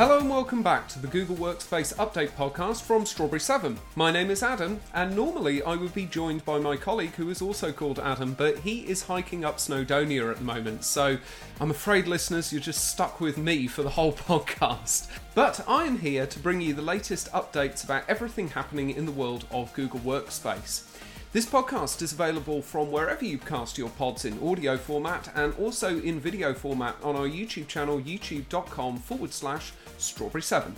Hello 0.00 0.18
and 0.18 0.30
welcome 0.30 0.62
back 0.62 0.88
to 0.88 0.98
the 0.98 1.08
Google 1.08 1.36
Workspace 1.36 1.94
Update 1.96 2.30
podcast 2.30 2.80
from 2.80 3.04
Strawberry 3.04 3.38
7. 3.38 3.78
My 3.96 4.10
name 4.10 4.30
is 4.30 4.42
Adam, 4.42 4.80
and 4.94 5.14
normally 5.14 5.62
I 5.62 5.76
would 5.76 5.92
be 5.92 6.06
joined 6.06 6.42
by 6.46 6.58
my 6.58 6.78
colleague 6.78 7.16
who 7.16 7.28
is 7.28 7.42
also 7.42 7.70
called 7.70 7.98
Adam, 7.98 8.32
but 8.32 8.60
he 8.60 8.78
is 8.88 9.02
hiking 9.02 9.44
up 9.44 9.58
Snowdonia 9.58 10.30
at 10.30 10.38
the 10.38 10.42
moment, 10.42 10.84
so 10.84 11.18
I'm 11.60 11.70
afraid, 11.70 12.06
listeners, 12.06 12.50
you're 12.50 12.62
just 12.62 12.88
stuck 12.88 13.20
with 13.20 13.36
me 13.36 13.66
for 13.66 13.82
the 13.82 13.90
whole 13.90 14.12
podcast. 14.30 15.06
But 15.34 15.62
I 15.68 15.84
am 15.84 15.98
here 15.98 16.24
to 16.24 16.38
bring 16.38 16.62
you 16.62 16.72
the 16.72 16.80
latest 16.80 17.30
updates 17.32 17.84
about 17.84 18.08
everything 18.08 18.48
happening 18.48 18.88
in 18.88 19.04
the 19.04 19.12
world 19.12 19.44
of 19.50 19.70
Google 19.74 20.00
Workspace. 20.00 20.89
This 21.32 21.46
podcast 21.46 22.02
is 22.02 22.12
available 22.12 22.60
from 22.60 22.90
wherever 22.90 23.24
you 23.24 23.38
cast 23.38 23.78
your 23.78 23.90
pods 23.90 24.24
in 24.24 24.36
audio 24.42 24.76
format 24.76 25.30
and 25.36 25.54
also 25.60 26.00
in 26.00 26.18
video 26.18 26.52
format 26.52 26.96
on 27.04 27.14
our 27.14 27.28
YouTube 27.28 27.68
channel, 27.68 28.00
youtube.com 28.00 28.96
forward 28.96 29.32
slash 29.32 29.72
strawberry7. 29.96 30.72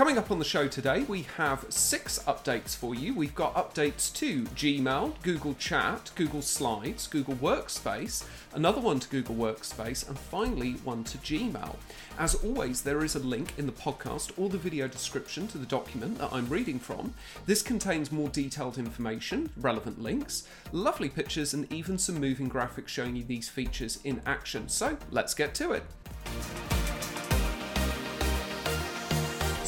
Coming 0.00 0.16
up 0.16 0.30
on 0.30 0.38
the 0.38 0.46
show 0.46 0.66
today, 0.66 1.02
we 1.02 1.26
have 1.36 1.66
six 1.68 2.20
updates 2.20 2.74
for 2.74 2.94
you. 2.94 3.12
We've 3.14 3.34
got 3.34 3.54
updates 3.54 4.10
to 4.14 4.44
Gmail, 4.44 5.12
Google 5.20 5.52
Chat, 5.52 6.10
Google 6.14 6.40
Slides, 6.40 7.06
Google 7.06 7.34
Workspace, 7.34 8.24
another 8.54 8.80
one 8.80 8.98
to 8.98 9.08
Google 9.10 9.34
Workspace, 9.34 10.08
and 10.08 10.18
finally 10.18 10.72
one 10.84 11.04
to 11.04 11.18
Gmail. 11.18 11.76
As 12.18 12.34
always, 12.36 12.80
there 12.80 13.04
is 13.04 13.14
a 13.14 13.18
link 13.18 13.52
in 13.58 13.66
the 13.66 13.72
podcast 13.72 14.32
or 14.38 14.48
the 14.48 14.56
video 14.56 14.88
description 14.88 15.46
to 15.48 15.58
the 15.58 15.66
document 15.66 16.16
that 16.16 16.32
I'm 16.32 16.48
reading 16.48 16.78
from. 16.78 17.12
This 17.44 17.60
contains 17.60 18.10
more 18.10 18.30
detailed 18.30 18.78
information, 18.78 19.50
relevant 19.58 20.00
links, 20.00 20.48
lovely 20.72 21.10
pictures, 21.10 21.52
and 21.52 21.70
even 21.70 21.98
some 21.98 22.18
moving 22.18 22.48
graphics 22.48 22.88
showing 22.88 23.16
you 23.16 23.24
these 23.24 23.50
features 23.50 23.98
in 24.02 24.22
action. 24.24 24.66
So 24.70 24.96
let's 25.10 25.34
get 25.34 25.54
to 25.56 25.72
it. 25.72 25.84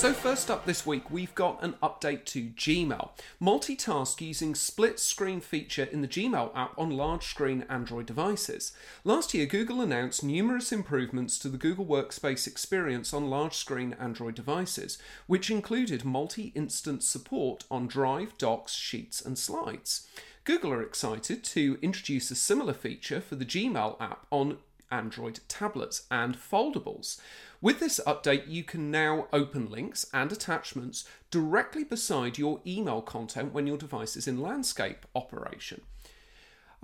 So, 0.03 0.13
first 0.13 0.51
up 0.51 0.67
this 0.67 0.85
week, 0.85 1.13
we've 1.13 1.33
got 1.37 1.63
an 1.63 1.75
update 1.81 2.25
to 2.25 2.47
Gmail. 2.47 3.11
Multitask 3.41 4.21
using 4.21 4.57
split 4.57 4.99
screen 4.99 5.41
feature 5.41 5.85
in 5.85 6.03
the 6.03 6.09
Gmail 6.09 6.51
app 6.57 6.77
on 6.77 6.91
large 6.91 7.25
screen 7.25 7.65
Android 7.69 8.07
devices. 8.07 8.73
Last 9.05 9.33
year, 9.33 9.47
Google 9.47 9.81
announced 9.81 10.25
numerous 10.25 10.73
improvements 10.73 11.39
to 11.39 11.49
the 11.49 11.57
Google 11.57 11.87
Workspace 11.87 12.49
experience 12.49 13.15
on 13.15 13.31
large 13.31 13.55
screen 13.55 13.95
Android 14.01 14.35
devices, 14.35 14.99
which 15.29 15.53
included 15.53 16.05
multi 16.05 16.51
instance 16.57 17.07
support 17.07 17.63
on 17.71 17.87
Drive, 17.87 18.37
Docs, 18.39 18.75
Sheets, 18.75 19.25
and 19.25 19.39
Slides. 19.39 20.09
Google 20.43 20.73
are 20.73 20.83
excited 20.83 21.45
to 21.45 21.79
introduce 21.81 22.29
a 22.33 22.35
similar 22.35 22.75
feature 22.75 23.21
for 23.21 23.37
the 23.37 23.47
Gmail 23.47 24.01
app 24.01 24.27
on 24.33 24.59
Android 24.93 25.41
tablets 25.49 26.07
and 26.11 26.37
foldables. 26.37 27.19
With 27.61 27.81
this 27.81 27.99
update, 28.07 28.47
you 28.47 28.63
can 28.63 28.91
now 28.91 29.27
open 29.33 29.71
links 29.71 30.07
and 30.13 30.31
attachments 30.31 31.05
directly 31.31 31.83
beside 31.83 32.39
your 32.39 32.61
email 32.65 33.03
content 33.03 33.53
when 33.53 33.67
your 33.67 33.79
device 33.79 34.17
is 34.17 34.29
in 34.29 34.41
landscape 34.41 35.07
operation. 35.17 35.81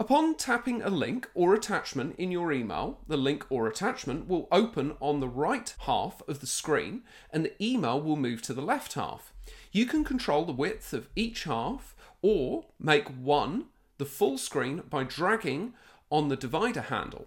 Upon 0.00 0.36
tapping 0.36 0.80
a 0.80 0.90
link 0.90 1.28
or 1.34 1.54
attachment 1.54 2.14
in 2.18 2.30
your 2.30 2.52
email, 2.52 3.00
the 3.08 3.16
link 3.16 3.44
or 3.50 3.66
attachment 3.66 4.28
will 4.28 4.46
open 4.52 4.96
on 5.00 5.18
the 5.18 5.28
right 5.28 5.74
half 5.80 6.22
of 6.28 6.38
the 6.38 6.46
screen 6.46 7.02
and 7.32 7.44
the 7.44 7.62
email 7.62 8.00
will 8.00 8.14
move 8.14 8.40
to 8.42 8.54
the 8.54 8.62
left 8.62 8.92
half. 8.92 9.32
You 9.72 9.86
can 9.86 10.04
control 10.04 10.44
the 10.44 10.52
width 10.52 10.92
of 10.92 11.08
each 11.16 11.44
half 11.44 11.96
or 12.22 12.66
make 12.78 13.08
one 13.08 13.66
the 13.98 14.04
full 14.04 14.38
screen 14.38 14.82
by 14.88 15.02
dragging 15.02 15.74
on 16.10 16.28
the 16.28 16.36
divider 16.36 16.82
handle. 16.82 17.26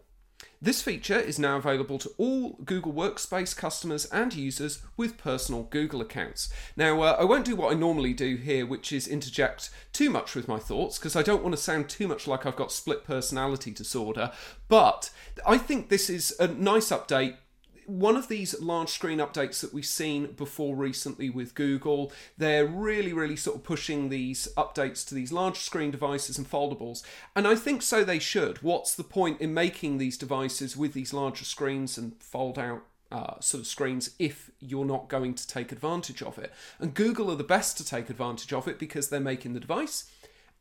This 0.63 0.83
feature 0.83 1.19
is 1.19 1.39
now 1.39 1.57
available 1.57 1.97
to 1.97 2.11
all 2.19 2.51
Google 2.63 2.93
Workspace 2.93 3.57
customers 3.57 4.05
and 4.05 4.31
users 4.31 4.83
with 4.95 5.17
personal 5.17 5.63
Google 5.63 6.01
accounts. 6.01 6.53
Now, 6.77 7.01
uh, 7.01 7.17
I 7.19 7.23
won't 7.23 7.45
do 7.45 7.55
what 7.55 7.71
I 7.71 7.75
normally 7.75 8.13
do 8.13 8.35
here, 8.35 8.67
which 8.67 8.93
is 8.93 9.07
interject 9.07 9.71
too 9.91 10.11
much 10.11 10.35
with 10.35 10.47
my 10.47 10.59
thoughts, 10.59 10.99
because 10.99 11.15
I 11.15 11.23
don't 11.23 11.41
want 11.41 11.55
to 11.55 11.61
sound 11.61 11.89
too 11.89 12.07
much 12.07 12.27
like 12.27 12.45
I've 12.45 12.55
got 12.55 12.71
split 12.71 13.03
personality 13.03 13.71
disorder, 13.71 14.31
but 14.67 15.09
I 15.47 15.57
think 15.57 15.89
this 15.89 16.11
is 16.11 16.35
a 16.39 16.47
nice 16.47 16.89
update 16.89 17.37
one 17.99 18.15
of 18.15 18.27
these 18.27 18.59
large 18.61 18.89
screen 18.89 19.19
updates 19.19 19.59
that 19.61 19.73
we've 19.73 19.85
seen 19.85 20.33
before 20.33 20.75
recently 20.75 21.29
with 21.29 21.55
Google, 21.55 22.11
they're 22.37 22.65
really, 22.65 23.11
really 23.11 23.35
sort 23.35 23.57
of 23.57 23.63
pushing 23.63 24.09
these 24.09 24.47
updates 24.57 25.07
to 25.07 25.15
these 25.15 25.31
large 25.31 25.57
screen 25.57 25.91
devices 25.91 26.37
and 26.37 26.49
foldables. 26.49 27.03
And 27.35 27.47
I 27.47 27.55
think 27.55 27.81
so 27.81 28.03
they 28.03 28.19
should. 28.19 28.61
What's 28.63 28.95
the 28.95 29.03
point 29.03 29.41
in 29.41 29.53
making 29.53 29.97
these 29.97 30.17
devices 30.17 30.77
with 30.77 30.93
these 30.93 31.13
larger 31.13 31.45
screens 31.45 31.97
and 31.97 32.15
fold 32.21 32.57
out 32.57 32.83
uh, 33.11 33.39
sort 33.41 33.59
of 33.59 33.67
screens 33.67 34.11
if 34.19 34.51
you're 34.61 34.85
not 34.85 35.09
going 35.09 35.33
to 35.33 35.45
take 35.45 35.73
advantage 35.73 36.23
of 36.23 36.37
it. 36.37 36.53
And 36.79 36.93
Google 36.93 37.29
are 37.29 37.35
the 37.35 37.43
best 37.43 37.75
to 37.77 37.85
take 37.85 38.09
advantage 38.09 38.53
of 38.53 38.69
it 38.69 38.79
because 38.79 39.09
they're 39.09 39.19
making 39.19 39.53
the 39.53 39.59
device 39.59 40.09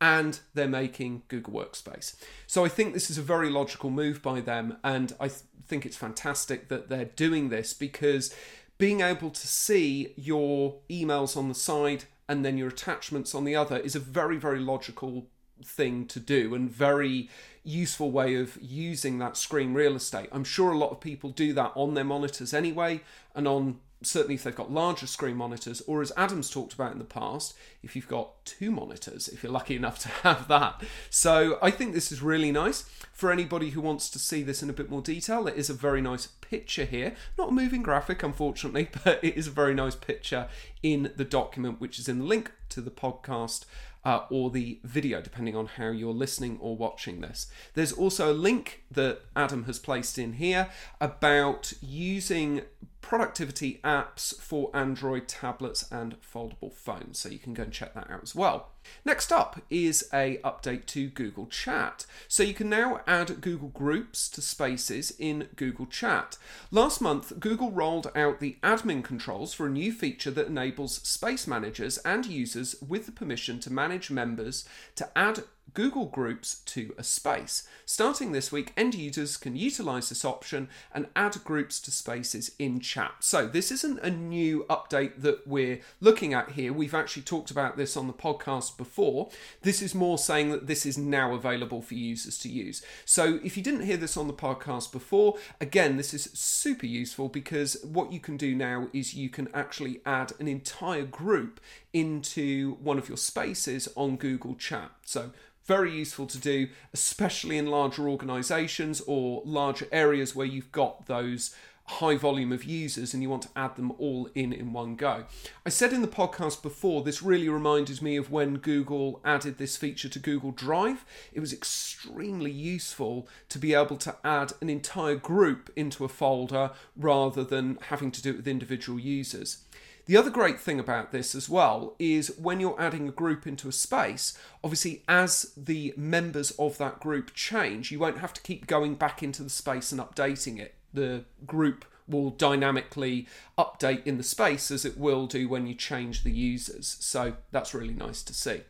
and 0.01 0.39
they're 0.55 0.67
making 0.67 1.21
Google 1.27 1.53
Workspace. 1.53 2.15
So 2.47 2.65
I 2.65 2.67
think 2.67 2.93
this 2.93 3.11
is 3.11 3.19
a 3.19 3.21
very 3.21 3.51
logical 3.51 3.91
move 3.91 4.21
by 4.23 4.41
them, 4.41 4.77
and 4.83 5.13
I 5.19 5.27
th- 5.27 5.41
think 5.67 5.85
it's 5.85 5.95
fantastic 5.95 6.67
that 6.69 6.89
they're 6.89 7.05
doing 7.05 7.49
this 7.49 7.73
because 7.73 8.35
being 8.79 9.01
able 9.01 9.29
to 9.29 9.47
see 9.47 10.11
your 10.17 10.79
emails 10.89 11.37
on 11.37 11.47
the 11.47 11.55
side 11.55 12.05
and 12.27 12.43
then 12.43 12.57
your 12.57 12.69
attachments 12.69 13.35
on 13.35 13.45
the 13.45 13.55
other 13.55 13.77
is 13.77 13.95
a 13.95 13.99
very, 13.99 14.37
very 14.37 14.59
logical 14.59 15.27
thing 15.63 16.07
to 16.07 16.19
do 16.19 16.55
and 16.55 16.71
very 16.71 17.29
useful 17.63 18.09
way 18.09 18.33
of 18.35 18.57
using 18.59 19.19
that 19.19 19.37
screen 19.37 19.75
real 19.75 19.95
estate. 19.95 20.29
I'm 20.31 20.43
sure 20.43 20.71
a 20.71 20.77
lot 20.77 20.89
of 20.89 20.99
people 20.99 21.29
do 21.29 21.53
that 21.53 21.73
on 21.75 21.93
their 21.93 22.03
monitors 22.03 22.55
anyway 22.55 23.01
and 23.35 23.47
on 23.47 23.79
certainly 24.03 24.35
if 24.35 24.43
they've 24.43 24.55
got 24.55 24.71
larger 24.71 25.07
screen 25.07 25.35
monitors, 25.35 25.81
or 25.87 26.01
as 26.01 26.11
Adam's 26.17 26.49
talked 26.49 26.73
about 26.73 26.91
in 26.91 26.99
the 26.99 27.03
past, 27.03 27.55
if 27.83 27.95
you've 27.95 28.07
got 28.07 28.43
two 28.45 28.71
monitors, 28.71 29.27
if 29.27 29.43
you're 29.43 29.51
lucky 29.51 29.75
enough 29.75 29.99
to 29.99 30.07
have 30.23 30.47
that. 30.47 30.81
So 31.09 31.57
I 31.61 31.71
think 31.71 31.93
this 31.93 32.11
is 32.11 32.21
really 32.21 32.51
nice. 32.51 32.83
For 33.13 33.31
anybody 33.31 33.71
who 33.71 33.81
wants 33.81 34.09
to 34.11 34.19
see 34.19 34.41
this 34.43 34.63
in 34.63 34.69
a 34.69 34.73
bit 34.73 34.89
more 34.89 35.01
detail, 35.01 35.43
there 35.43 35.53
is 35.53 35.69
a 35.69 35.73
very 35.73 36.01
nice 36.01 36.27
picture 36.27 36.85
here. 36.85 37.15
Not 37.37 37.49
a 37.49 37.53
moving 37.53 37.83
graphic, 37.83 38.23
unfortunately, 38.23 38.89
but 39.03 39.23
it 39.23 39.35
is 39.35 39.47
a 39.47 39.51
very 39.51 39.73
nice 39.73 39.95
picture 39.95 40.47
in 40.81 41.11
the 41.15 41.25
document, 41.25 41.79
which 41.79 41.99
is 41.99 42.09
in 42.09 42.19
the 42.19 42.25
link 42.25 42.51
to 42.69 42.81
the 42.81 42.91
podcast 42.91 43.65
uh, 44.03 44.21
or 44.29 44.49
the 44.49 44.79
video, 44.83 45.21
depending 45.21 45.55
on 45.55 45.67
how 45.67 45.89
you're 45.89 46.13
listening 46.13 46.57
or 46.59 46.75
watching 46.75 47.21
this. 47.21 47.47
There's 47.73 47.91
also 47.91 48.31
a 48.31 48.33
link 48.33 48.83
that 48.89 49.21
Adam 49.35 49.65
has 49.65 49.79
placed 49.79 50.17
in 50.17 50.33
here 50.33 50.69
about 50.99 51.73
using 51.81 52.61
productivity 53.01 53.79
apps 53.83 54.39
for 54.39 54.69
Android 54.73 55.27
tablets 55.27 55.85
and 55.91 56.15
foldable 56.21 56.71
phones. 56.71 57.19
So 57.19 57.29
you 57.29 57.39
can 57.39 57.53
go 57.53 57.63
and 57.63 57.71
check 57.71 57.93
that 57.93 58.09
out 58.09 58.23
as 58.23 58.35
well. 58.35 58.69
Next 59.05 59.31
up 59.31 59.61
is 59.69 60.07
a 60.13 60.37
update 60.43 60.85
to 60.87 61.09
Google 61.09 61.47
Chat. 61.47 62.05
So 62.27 62.43
you 62.43 62.53
can 62.53 62.69
now 62.69 63.01
add 63.05 63.41
Google 63.41 63.69
Groups 63.69 64.29
to 64.29 64.41
Spaces 64.41 65.13
in 65.19 65.49
Google 65.55 65.85
Chat. 65.85 66.37
Last 66.71 67.01
month, 67.01 67.39
Google 67.39 67.71
rolled 67.71 68.11
out 68.15 68.39
the 68.39 68.57
admin 68.63 69.03
controls 69.03 69.53
for 69.53 69.67
a 69.67 69.71
new 69.71 69.91
feature 69.91 70.31
that 70.31 70.47
enables 70.47 70.95
space 71.07 71.47
managers 71.47 71.97
and 71.99 72.25
users 72.25 72.75
with 72.87 73.05
the 73.05 73.11
permission 73.11 73.59
to 73.59 73.73
manage 73.73 74.09
members 74.09 74.67
to 74.95 75.09
add 75.15 75.43
Google 75.73 76.05
Groups 76.05 76.59
to 76.65 76.93
a 76.97 77.03
space. 77.03 77.67
Starting 77.85 78.31
this 78.31 78.51
week, 78.51 78.73
end 78.75 78.95
users 78.95 79.37
can 79.37 79.55
utilize 79.55 80.09
this 80.09 80.25
option 80.25 80.69
and 80.93 81.07
add 81.15 81.43
groups 81.43 81.79
to 81.81 81.91
spaces 81.91 82.51
in 82.59 82.79
chat. 82.79 83.15
So, 83.19 83.47
this 83.47 83.71
isn't 83.71 83.99
a 83.99 84.09
new 84.09 84.65
update 84.69 85.21
that 85.21 85.47
we're 85.47 85.81
looking 85.99 86.33
at 86.33 86.51
here. 86.51 86.73
We've 86.73 86.93
actually 86.93 87.23
talked 87.23 87.51
about 87.51 87.77
this 87.77 87.95
on 87.95 88.07
the 88.07 88.13
podcast 88.13 88.77
before. 88.77 89.29
This 89.61 89.81
is 89.81 89.95
more 89.95 90.17
saying 90.17 90.49
that 90.51 90.67
this 90.67 90.85
is 90.85 90.97
now 90.97 91.33
available 91.33 91.81
for 91.81 91.95
users 91.95 92.37
to 92.39 92.49
use. 92.49 92.81
So, 93.05 93.39
if 93.43 93.55
you 93.55 93.63
didn't 93.63 93.85
hear 93.85 93.97
this 93.97 94.17
on 94.17 94.27
the 94.27 94.33
podcast 94.33 94.91
before, 94.91 95.37
again, 95.59 95.97
this 95.97 96.13
is 96.13 96.29
super 96.33 96.85
useful 96.85 97.29
because 97.29 97.77
what 97.83 98.11
you 98.11 98.19
can 98.19 98.37
do 98.37 98.55
now 98.55 98.87
is 98.93 99.13
you 99.13 99.29
can 99.29 99.47
actually 99.53 100.01
add 100.05 100.33
an 100.39 100.47
entire 100.47 101.05
group 101.05 101.59
into 101.93 102.75
one 102.75 102.97
of 102.97 103.07
your 103.07 103.17
spaces 103.17 103.87
on 103.95 104.15
Google 104.15 104.55
Chat. 104.55 104.91
So, 105.05 105.31
very 105.71 105.93
useful 105.93 106.27
to 106.27 106.37
do, 106.37 106.67
especially 106.93 107.57
in 107.57 107.65
larger 107.67 108.09
organizations 108.09 109.01
or 109.07 109.41
larger 109.45 109.87
areas 109.89 110.35
where 110.35 110.45
you've 110.45 110.71
got 110.73 111.05
those 111.05 111.55
high 111.91 112.15
volume 112.15 112.51
of 112.51 112.63
users 112.63 113.13
and 113.13 113.21
you 113.21 113.29
want 113.29 113.43
to 113.43 113.49
add 113.55 113.75
them 113.75 113.91
all 113.97 114.29
in 114.33 114.53
in 114.53 114.73
one 114.73 114.95
go. 114.95 115.25
I 115.65 115.69
said 115.69 115.91
in 115.93 116.01
the 116.01 116.07
podcast 116.07 116.61
before, 116.61 117.03
this 117.03 117.21
really 117.21 117.49
reminded 117.49 118.01
me 118.01 118.15
of 118.15 118.31
when 118.31 118.55
Google 118.55 119.19
added 119.25 119.57
this 119.57 119.77
feature 119.77 120.09
to 120.09 120.19
Google 120.19 120.51
Drive. 120.51 121.05
It 121.33 121.39
was 121.39 121.53
extremely 121.53 122.51
useful 122.51 123.27
to 123.49 123.59
be 123.59 123.73
able 123.73 123.97
to 123.97 124.15
add 124.23 124.53
an 124.61 124.69
entire 124.69 125.15
group 125.15 125.69
into 125.75 126.05
a 126.05 126.09
folder 126.09 126.71
rather 126.95 127.43
than 127.43 127.77
having 127.89 128.11
to 128.11 128.21
do 128.21 128.31
it 128.31 128.37
with 128.37 128.47
individual 128.47 128.99
users. 128.99 129.65
The 130.05 130.17
other 130.17 130.31
great 130.31 130.59
thing 130.59 130.79
about 130.79 131.11
this 131.11 131.35
as 131.35 131.47
well 131.47 131.95
is 131.99 132.35
when 132.37 132.59
you're 132.59 132.79
adding 132.81 133.07
a 133.07 133.11
group 133.11 133.45
into 133.45 133.69
a 133.69 133.71
space, 133.71 134.37
obviously, 134.63 135.03
as 135.07 135.53
the 135.55 135.93
members 135.95 136.51
of 136.51 136.77
that 136.79 136.99
group 136.99 137.33
change, 137.33 137.91
you 137.91 137.99
won't 137.99 138.17
have 138.17 138.33
to 138.33 138.41
keep 138.41 138.65
going 138.65 138.95
back 138.95 139.21
into 139.21 139.43
the 139.43 139.49
space 139.49 139.91
and 139.91 140.01
updating 140.01 140.59
it. 140.59 140.75
The 140.93 141.25
group 141.45 141.85
will 142.07 142.29
dynamically 142.29 143.27
update 143.57 144.05
in 144.05 144.17
the 144.17 144.23
space 144.23 144.69
as 144.69 144.85
it 144.85 144.97
will 144.97 145.27
do 145.27 145.47
when 145.47 145.65
you 145.65 145.73
change 145.73 146.23
the 146.23 146.31
users. 146.31 146.97
So 146.99 147.37
that's 147.51 147.73
really 147.73 147.93
nice 147.93 148.21
to 148.23 148.33
see. 148.33 148.61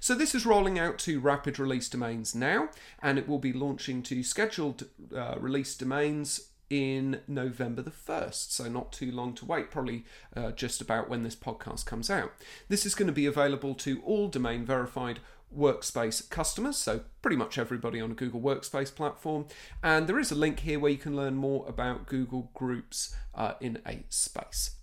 So 0.00 0.14
this 0.14 0.34
is 0.34 0.46
rolling 0.46 0.78
out 0.78 0.98
to 1.00 1.20
rapid 1.20 1.58
release 1.58 1.88
domains 1.88 2.34
now, 2.34 2.70
and 3.02 3.18
it 3.18 3.28
will 3.28 3.38
be 3.38 3.52
launching 3.52 4.02
to 4.04 4.22
scheduled 4.22 4.84
uh, 5.14 5.36
release 5.38 5.74
domains 5.76 6.48
in 6.68 7.20
November 7.28 7.80
the 7.80 7.92
1st, 7.92 8.50
so 8.50 8.68
not 8.68 8.92
too 8.92 9.12
long 9.12 9.34
to 9.34 9.44
wait, 9.44 9.70
probably 9.70 10.04
uh, 10.34 10.50
just 10.50 10.80
about 10.80 11.08
when 11.08 11.22
this 11.22 11.36
podcast 11.36 11.86
comes 11.86 12.10
out. 12.10 12.32
This 12.68 12.84
is 12.84 12.94
going 12.94 13.06
to 13.06 13.12
be 13.12 13.26
available 13.26 13.74
to 13.76 14.02
all 14.02 14.28
domain 14.28 14.64
verified 14.64 15.20
workspace 15.54 16.28
customers, 16.28 16.76
so 16.76 17.02
pretty 17.22 17.36
much 17.36 17.58
everybody 17.58 18.00
on 18.00 18.12
a 18.12 18.14
Google 18.14 18.40
Workspace 18.40 18.94
platform. 18.94 19.46
And 19.82 20.06
there 20.06 20.18
is 20.18 20.30
a 20.30 20.36
link 20.36 20.60
here 20.60 20.78
where 20.78 20.92
you 20.92 20.98
can 20.98 21.16
learn 21.16 21.34
more 21.34 21.66
about 21.68 22.06
Google 22.06 22.50
Groups 22.54 23.14
uh, 23.34 23.54
in 23.60 23.80
a 23.86 24.04
space. 24.08 24.76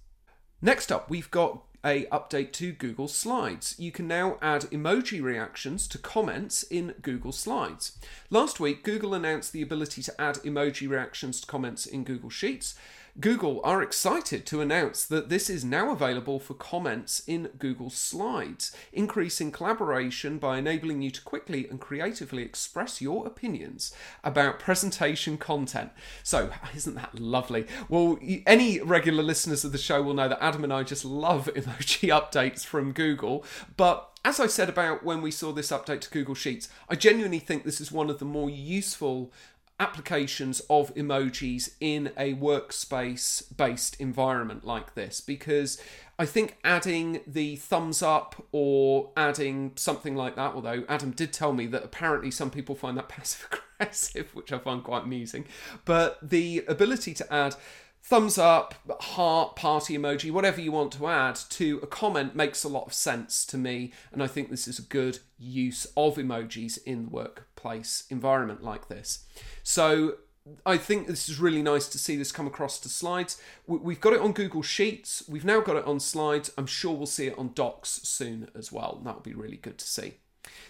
Next 0.62 0.92
up, 0.92 1.10
we've 1.10 1.32
got 1.32 1.64
a 1.86 2.06
update 2.06 2.54
to 2.54 2.72
Google 2.72 3.10
Slides. 3.10 3.76
You 3.78 3.92
can 3.92 4.08
now 4.08 4.38
add 4.42 4.62
emoji 4.72 5.22
reactions 5.22 5.88
to 5.90 5.98
comments 5.98 6.64
in 6.64 6.96
Google 7.02 7.34
Slides. 7.34 8.00
Last 8.30 8.60
week, 8.60 8.84
Google 8.84 9.14
announced 9.14 9.52
the 9.52 9.62
ability 9.62 10.02
to 10.04 10.22
add 10.22 10.36
emoji 10.36 10.90
reactions 10.90 11.42
to 11.42 11.48
comments 11.48 11.86
in 11.86 12.06
Google 12.06 12.30
Sheets. 12.30 12.76
Google 13.20 13.62
are 13.64 13.84
excited 13.84 14.44
to 14.48 14.60
announce 14.60 15.06
that 15.06 15.30
this 15.30 15.48
is 15.48 15.64
now 15.64 15.92
available 15.92 16.40
for 16.40 16.56
comments 16.56 17.22
in 17.28 17.52
Google 17.60 17.92
Slides, 17.92 18.76
increasing 18.92 19.52
collaboration 19.52 20.40
by 20.40 20.58
enabling 20.58 21.04
you 21.04 21.12
to 21.12 21.22
quickly 21.22 21.68
and 21.70 21.80
creatively 21.80 22.42
express 22.42 23.02
your 23.02 23.28
opinions 23.28 23.94
about 24.24 24.60
presentation 24.60 25.38
content. 25.38 25.92
So, 26.24 26.50
isn't 26.76 26.96
that 26.96 27.20
lovely? 27.20 27.68
Well, 27.88 28.18
any 28.48 28.80
regular 28.80 29.22
listeners 29.22 29.64
of 29.64 29.74
the 29.74 29.78
show 29.78 30.02
will 30.02 30.16
know 30.16 30.30
that 30.30 30.44
Adam 30.44 30.64
and 30.64 30.74
I 30.74 30.82
just 30.82 31.06
love 31.06 31.46
emoji 31.56 32.10
updates 32.10 32.66
from 32.66 32.94
Google, 32.94 33.46
but 33.78 34.10
as 34.26 34.40
I 34.40 34.48
said 34.48 34.70
about 34.70 35.04
when 35.04 35.22
we 35.22 35.32
saw 35.32 35.52
this 35.52 35.70
update 35.70 36.02
to 36.02 36.10
Google 36.10 36.34
Sheets, 36.34 36.70
I 36.90 36.96
genuinely 36.96 37.40
think 37.40 37.64
this 37.64 37.82
is 37.82 37.92
one 37.92 38.10
of 38.10 38.20
the 38.20 38.26
more 38.26 38.50
useful 38.50 39.32
applications 39.80 40.60
of 40.70 40.94
emojis 40.96 41.72
in 41.80 42.12
a 42.18 42.34
workspace 42.36 43.56
based 43.56 44.00
environment 44.00 44.64
like 44.64 44.96
this 44.96 45.20
because 45.20 45.82
I 46.20 46.26
think 46.26 46.58
adding 46.64 47.22
the 47.26 47.56
thumbs 47.56 48.04
up 48.04 48.46
or 48.52 49.12
adding 49.18 49.74
something 49.76 50.16
like 50.16 50.36
that, 50.36 50.54
although 50.54 50.84
Adam 50.88 51.12
did 51.12 51.34
tell 51.34 51.54
me 51.54 51.66
that 51.68 51.84
apparently 51.84 52.30
some 52.30 52.52
people 52.52 52.76
find 52.76 52.98
that 52.98 53.10
passive 53.10 53.48
aggressive, 53.52 54.34
which 54.36 54.52
I 54.52 54.60
find 54.60 54.84
quite 54.84 55.04
amusing, 55.04 55.46
but 55.86 56.18
the 56.22 56.64
ability 56.68 57.14
to 57.16 57.34
add 57.34 57.56
thumbs 58.04 58.38
up, 58.38 58.76
heart, 59.02 59.56
party 59.56 59.98
emoji, 59.98 60.30
whatever 60.30 60.60
you 60.60 60.72
want 60.72 60.92
to 60.92 61.08
add 61.08 61.36
to 61.50 61.80
a 61.82 61.88
comment 61.88 62.36
makes 62.36 62.64
a 62.64 62.70
lot 62.70 62.86
of 62.86 62.94
sense 62.94 63.46
to 63.46 63.58
me. 63.58 63.94
And 64.12 64.22
I 64.22 64.28
think 64.28 64.50
this 64.50 64.68
is 64.68 64.78
a 64.78 64.84
good 64.84 65.20
use 65.40 65.86
of 65.96 66.18
emojis 66.18 66.78
in 66.86 67.04
the 67.04 67.10
workplace 67.10 68.04
environment 68.10 68.62
like 68.62 68.90
this. 68.90 69.26
So 69.64 70.18
I 70.66 70.76
think 70.78 71.08
this 71.08 71.30
is 71.30 71.40
really 71.40 71.62
nice 71.62 71.88
to 71.88 71.98
see 71.98 72.18
this 72.18 72.34
come 72.34 72.48
across 72.48 72.78
to 72.82 72.90
slides. 72.90 73.42
We've 73.66 74.02
got 74.02 74.12
it 74.12 74.20
on 74.20 74.34
Google 74.34 74.62
Sheets. 74.62 75.24
We've 75.30 75.46
now 75.46 75.62
got 75.62 75.78
it 75.78 75.86
on 75.86 76.02
slides. 76.02 76.52
I'm 76.58 76.68
sure 76.68 76.94
we'll 76.94 77.06
see 77.06 77.28
it 77.28 77.38
on 77.38 77.54
docs 77.54 78.02
soon 78.04 78.50
as 78.54 78.70
well. 78.70 79.02
That 79.06 79.16
would 79.16 79.24
be 79.24 79.34
really 79.34 79.58
good 79.58 79.78
to 79.78 79.88
see. 79.88 80.16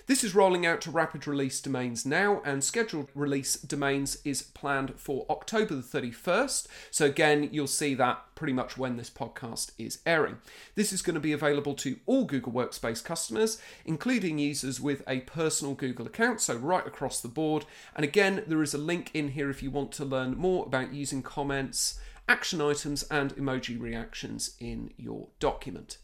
This 0.06 0.24
is 0.24 0.36
rolling 0.36 0.66
out 0.66 0.82
to 0.82 0.92
rapid 0.92 1.26
release 1.28 1.62
domains 1.62 2.06
now, 2.06 2.42
and 2.44 2.62
scheduled 2.62 3.08
release 3.16 3.56
domains 3.56 4.18
is 4.26 4.42
planned 4.42 4.96
for 4.98 5.26
October 5.30 5.76
the 5.76 5.82
31st. 5.82 6.68
So, 6.92 7.06
again, 7.06 7.48
you'll 7.54 7.68
see 7.68 7.94
that 7.96 8.22
pretty 8.36 8.52
much 8.52 8.78
when 8.78 8.98
this 8.98 9.10
podcast 9.10 9.72
is 9.78 10.00
airing. 10.06 10.40
This 10.76 10.92
is 10.92 11.02
going 11.02 11.14
to 11.14 11.22
be 11.22 11.32
available 11.32 11.74
to 11.76 11.98
all 12.06 12.26
Google 12.26 12.52
Workspace 12.52 13.02
customers, 13.02 13.62
including 13.86 14.40
users 14.40 14.82
with 14.82 15.04
a 15.08 15.22
personal 15.22 15.74
Google 15.74 16.08
account, 16.08 16.42
so 16.42 16.56
right 16.56 16.86
across 16.86 17.22
the 17.22 17.30
board. 17.30 17.66
And 17.96 18.04
again, 18.04 18.44
there 18.46 18.62
is 18.62 18.74
a 18.74 18.78
link 18.78 19.10
in 19.14 19.30
here 19.30 19.50
if 19.50 19.64
you 19.64 19.72
want 19.72 19.94
to 19.94 20.06
learn 20.06 20.36
more 20.36 20.66
about 20.66 20.94
using 20.94 21.22
comments, 21.22 21.98
action 22.28 22.60
items, 22.60 23.04
and 23.04 23.34
emoji 23.38 23.80
reactions 23.80 24.56
in 24.60 24.94
your 24.98 25.30
document. 25.40 25.98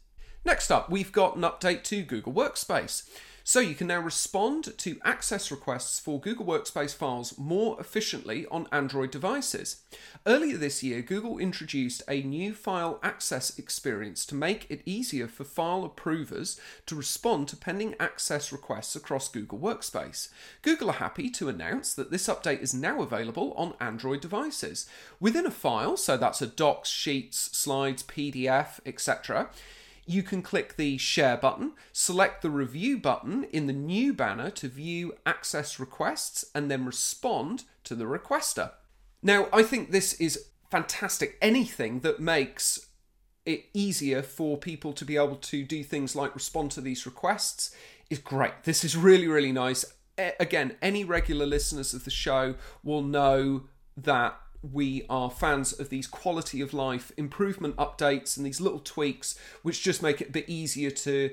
Next 0.45 0.71
up, 0.71 0.89
we've 0.89 1.12
got 1.12 1.36
an 1.36 1.42
update 1.42 1.83
to 1.83 2.01
Google 2.01 2.33
Workspace. 2.33 3.10
So 3.49 3.59
you 3.61 3.73
can 3.73 3.87
now 3.87 3.99
respond 3.99 4.77
to 4.77 4.99
access 5.03 5.49
requests 5.49 5.99
for 5.99 6.21
Google 6.21 6.45
Workspace 6.45 6.93
files 6.93 7.35
more 7.35 7.81
efficiently 7.81 8.45
on 8.51 8.67
Android 8.71 9.09
devices. 9.09 9.77
Earlier 10.27 10.55
this 10.55 10.83
year, 10.83 11.01
Google 11.01 11.39
introduced 11.39 12.03
a 12.07 12.21
new 12.21 12.53
file 12.53 12.99
access 13.01 13.57
experience 13.57 14.23
to 14.27 14.35
make 14.35 14.67
it 14.69 14.83
easier 14.85 15.27
for 15.27 15.45
file 15.45 15.83
approvers 15.83 16.61
to 16.85 16.93
respond 16.93 17.47
to 17.47 17.57
pending 17.57 17.95
access 17.99 18.51
requests 18.51 18.95
across 18.95 19.27
Google 19.27 19.57
Workspace. 19.57 20.29
Google 20.61 20.91
are 20.91 21.01
happy 21.01 21.31
to 21.31 21.49
announce 21.49 21.95
that 21.95 22.11
this 22.11 22.27
update 22.27 22.61
is 22.61 22.75
now 22.75 23.01
available 23.01 23.53
on 23.53 23.73
Android 23.79 24.21
devices. 24.21 24.87
Within 25.19 25.47
a 25.47 25.51
file, 25.51 25.97
so 25.97 26.17
that's 26.17 26.43
a 26.43 26.45
docs, 26.45 26.89
sheets, 26.89 27.49
slides, 27.57 28.03
PDF, 28.03 28.79
etc., 28.85 29.49
you 30.09 30.23
can 30.23 30.41
click 30.41 30.75
the 30.75 30.97
Share 30.97 31.38
button, 31.38 31.73
select 31.94 32.41
the 32.41 32.50
Review 32.50 32.97
button 32.97 33.44
in 33.44 33.67
the 33.67 33.73
new 33.73 34.11
banner 34.11 34.50
to 34.50 34.67
view 34.67 35.13
access 35.23 35.79
requests, 35.79 36.44
and 36.56 36.71
then 36.71 36.83
respond 36.83 37.65
to 37.83 37.94
the 37.94 38.06
requester. 38.06 38.71
Now, 39.21 39.47
I 39.53 39.61
think 39.61 39.91
this 39.91 40.13
is 40.13 40.45
fantastic. 40.71 41.38
Anything 41.44 42.00
that 42.00 42.19
makes 42.19 42.88
it 43.45 43.65
easier 43.71 44.23
for 44.23 44.57
people 44.57 44.94
to 44.94 45.06
be 45.06 45.15
able 45.15 45.35
to 45.35 45.63
do 45.63 45.83
things 45.83 46.15
like 46.15 46.33
respond 46.33 46.71
to 46.71 46.81
these 46.81 47.06
requests 47.06 47.75
is 48.09 48.17
great. 48.17 48.63
This 48.63 48.83
is 48.83 48.97
really, 48.97 49.27
really 49.27 49.51
nice. 49.51 49.85
Again, 50.39 50.75
any 50.81 51.03
regular 51.03 51.45
listeners 51.45 51.94
of 51.94 52.03
the 52.03 52.09
show 52.09 52.56
will 52.83 53.03
know 53.03 53.65
that 53.95 54.39
we 54.61 55.06
are 55.09 55.29
fans 55.29 55.77
of 55.79 55.89
these 55.89 56.07
quality 56.07 56.61
of 56.61 56.73
life 56.73 57.11
improvement 57.17 57.75
updates 57.77 58.35
and 58.38 58.45
these 58.45 58.61
little 58.61 58.79
tweaks 58.79 59.38
which 59.61 59.83
just 59.83 60.03
make 60.03 60.21
it 60.21 60.29
a 60.29 60.31
bit 60.31 60.50
easier 60.50 60.91
to 60.91 61.31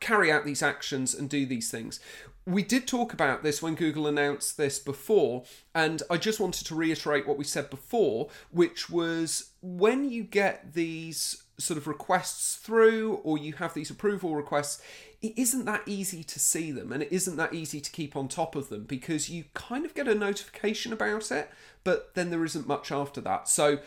carry 0.00 0.32
out 0.32 0.44
these 0.44 0.62
actions 0.62 1.14
and 1.14 1.28
do 1.28 1.46
these 1.46 1.70
things. 1.70 2.00
We 2.46 2.62
did 2.62 2.88
talk 2.88 3.12
about 3.12 3.42
this 3.42 3.62
when 3.62 3.74
Google 3.74 4.06
announced 4.06 4.56
this 4.56 4.78
before, 4.78 5.44
and 5.74 6.02
I 6.10 6.16
just 6.16 6.40
wanted 6.40 6.66
to 6.66 6.74
reiterate 6.74 7.28
what 7.28 7.36
we 7.36 7.44
said 7.44 7.68
before, 7.68 8.28
which 8.50 8.88
was 8.88 9.50
when 9.60 10.10
you 10.10 10.24
get 10.24 10.72
these 10.72 11.42
sort 11.60 11.78
of 11.78 11.86
requests 11.86 12.56
through 12.56 13.14
or 13.22 13.38
you 13.38 13.54
have 13.54 13.74
these 13.74 13.90
approval 13.90 14.34
requests, 14.34 14.82
it 15.22 15.34
isn't 15.36 15.66
that 15.66 15.82
easy 15.86 16.24
to 16.24 16.38
see 16.38 16.70
them 16.70 16.92
and 16.92 17.02
it 17.02 17.12
isn't 17.12 17.36
that 17.36 17.54
easy 17.54 17.80
to 17.80 17.90
keep 17.90 18.16
on 18.16 18.28
top 18.28 18.56
of 18.56 18.68
them 18.68 18.84
because 18.84 19.28
you 19.28 19.44
kind 19.54 19.84
of 19.84 19.94
get 19.94 20.08
a 20.08 20.14
notification 20.14 20.92
about 20.92 21.30
it, 21.30 21.50
but 21.84 22.14
then 22.14 22.30
there 22.30 22.44
isn't 22.44 22.66
much 22.66 22.90
after 22.90 23.20
that. 23.20 23.48
So 23.48 23.78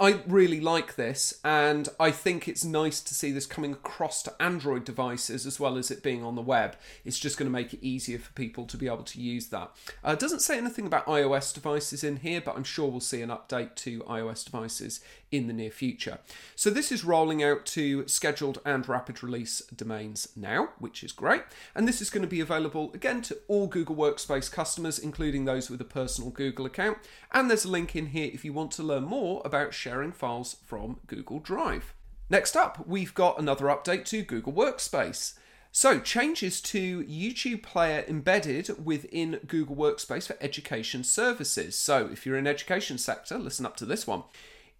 I 0.00 0.22
really 0.26 0.62
like 0.62 0.96
this, 0.96 1.40
and 1.44 1.90
I 2.00 2.10
think 2.10 2.48
it's 2.48 2.64
nice 2.64 3.02
to 3.02 3.14
see 3.14 3.32
this 3.32 3.44
coming 3.44 3.74
across 3.74 4.22
to 4.22 4.42
Android 4.42 4.82
devices 4.86 5.44
as 5.44 5.60
well 5.60 5.76
as 5.76 5.90
it 5.90 6.02
being 6.02 6.24
on 6.24 6.36
the 6.36 6.42
web. 6.42 6.76
It's 7.04 7.18
just 7.18 7.36
going 7.36 7.48
to 7.48 7.52
make 7.52 7.74
it 7.74 7.84
easier 7.84 8.18
for 8.18 8.32
people 8.32 8.64
to 8.64 8.78
be 8.78 8.86
able 8.86 9.02
to 9.02 9.20
use 9.20 9.48
that. 9.48 9.72
Uh, 10.02 10.12
it 10.12 10.18
doesn't 10.18 10.40
say 10.40 10.56
anything 10.56 10.86
about 10.86 11.04
iOS 11.04 11.52
devices 11.52 12.02
in 12.02 12.16
here, 12.16 12.40
but 12.40 12.56
I'm 12.56 12.64
sure 12.64 12.88
we'll 12.88 13.00
see 13.00 13.20
an 13.20 13.28
update 13.28 13.74
to 13.76 14.00
iOS 14.04 14.46
devices 14.46 15.00
in 15.34 15.46
the 15.46 15.52
near 15.52 15.70
future. 15.70 16.18
So 16.54 16.70
this 16.70 16.92
is 16.92 17.04
rolling 17.04 17.42
out 17.42 17.66
to 17.66 18.06
scheduled 18.06 18.60
and 18.64 18.88
rapid 18.88 19.22
release 19.22 19.60
domains 19.74 20.28
now, 20.36 20.70
which 20.78 21.02
is 21.02 21.12
great. 21.12 21.42
And 21.74 21.88
this 21.88 22.00
is 22.00 22.10
going 22.10 22.22
to 22.22 22.28
be 22.28 22.40
available 22.40 22.90
again 22.94 23.22
to 23.22 23.38
all 23.48 23.66
Google 23.66 23.96
Workspace 23.96 24.50
customers, 24.50 24.98
including 24.98 25.44
those 25.44 25.70
with 25.70 25.80
a 25.80 25.84
personal 25.84 26.30
Google 26.30 26.66
account. 26.66 26.98
And 27.32 27.50
there's 27.50 27.64
a 27.64 27.70
link 27.70 27.96
in 27.96 28.06
here 28.06 28.30
if 28.32 28.44
you 28.44 28.52
want 28.52 28.70
to 28.72 28.82
learn 28.82 29.04
more 29.04 29.42
about 29.44 29.74
sharing 29.74 30.12
files 30.12 30.56
from 30.64 31.00
Google 31.06 31.40
Drive. 31.40 31.94
Next 32.30 32.56
up, 32.56 32.86
we've 32.86 33.14
got 33.14 33.38
another 33.38 33.66
update 33.66 34.04
to 34.06 34.22
Google 34.22 34.52
Workspace. 34.52 35.34
So, 35.76 35.98
changes 35.98 36.60
to 36.62 37.02
YouTube 37.02 37.64
Player 37.64 38.04
embedded 38.06 38.86
within 38.86 39.40
Google 39.44 39.74
Workspace 39.74 40.28
for 40.28 40.36
education 40.40 41.02
services. 41.02 41.76
So, 41.76 42.08
if 42.12 42.24
you're 42.24 42.38
in 42.38 42.46
education 42.46 42.96
sector, 42.96 43.38
listen 43.38 43.66
up 43.66 43.76
to 43.78 43.84
this 43.84 44.06
one. 44.06 44.22